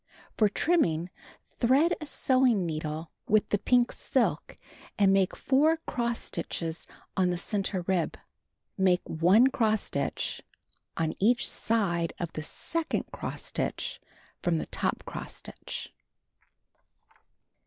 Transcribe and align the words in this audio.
For 0.35 0.49
trimming, 0.49 1.11
thread 1.59 1.95
a 2.01 2.07
sewing 2.07 2.65
needle 2.65 3.11
with 3.27 3.49
the 3.49 3.59
pink 3.59 3.91
silk 3.91 4.57
and 4.97 5.13
make 5.13 5.35
4 5.35 5.77
cross 5.85 6.19
stitches 6.21 6.87
on 7.15 7.29
the 7.29 7.37
center 7.37 7.81
rib. 7.85 8.17
Make 8.79 9.03
1 9.07 9.51
cross 9.51 9.83
stitch 9.83 10.41
on 10.97 11.13
each 11.19 11.47
side 11.47 12.13
of 12.17 12.33
the 12.33 12.41
second 12.41 13.11
cross 13.11 13.43
stitch 13.43 14.01
from 14.41 14.57
the 14.57 14.65
top 14.65 15.05
cross 15.05 15.35
stitch. 15.35 15.93